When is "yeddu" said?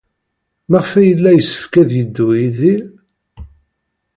1.97-2.27